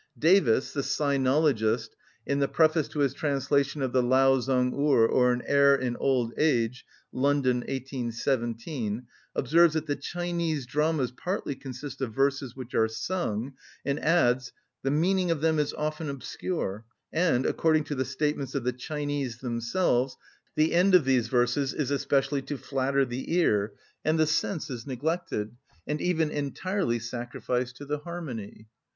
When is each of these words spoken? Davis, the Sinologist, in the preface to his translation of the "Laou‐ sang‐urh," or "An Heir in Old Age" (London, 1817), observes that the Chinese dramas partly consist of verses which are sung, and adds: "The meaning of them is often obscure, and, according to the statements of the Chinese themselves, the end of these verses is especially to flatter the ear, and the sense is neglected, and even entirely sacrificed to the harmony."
Davis, 0.17 0.73
the 0.73 0.81
Sinologist, 0.81 1.89
in 2.25 2.39
the 2.39 2.47
preface 2.47 2.87
to 2.87 3.01
his 3.01 3.13
translation 3.13 3.83
of 3.83 3.93
the 3.93 4.01
"Laou‐ 4.01 4.39
sang‐urh," 4.43 5.07
or 5.07 5.31
"An 5.31 5.43
Heir 5.45 5.75
in 5.75 5.95
Old 5.97 6.33
Age" 6.39 6.87
(London, 7.13 7.57
1817), 7.57 9.05
observes 9.35 9.75
that 9.75 9.85
the 9.85 9.95
Chinese 9.95 10.65
dramas 10.65 11.11
partly 11.11 11.53
consist 11.53 12.01
of 12.01 12.15
verses 12.15 12.55
which 12.55 12.73
are 12.73 12.87
sung, 12.87 13.53
and 13.85 13.99
adds: 13.99 14.51
"The 14.81 14.89
meaning 14.89 15.29
of 15.29 15.41
them 15.41 15.59
is 15.59 15.71
often 15.71 16.09
obscure, 16.09 16.83
and, 17.13 17.45
according 17.45 17.83
to 17.83 17.93
the 17.93 18.03
statements 18.03 18.55
of 18.55 18.63
the 18.63 18.73
Chinese 18.73 19.37
themselves, 19.37 20.17
the 20.55 20.73
end 20.73 20.95
of 20.95 21.05
these 21.05 21.27
verses 21.27 21.75
is 21.75 21.91
especially 21.91 22.41
to 22.41 22.57
flatter 22.57 23.05
the 23.05 23.31
ear, 23.35 23.73
and 24.03 24.17
the 24.17 24.25
sense 24.25 24.67
is 24.71 24.87
neglected, 24.87 25.51
and 25.85 26.01
even 26.01 26.31
entirely 26.31 26.97
sacrificed 26.97 27.75
to 27.77 27.85
the 27.85 27.99
harmony." 27.99 28.67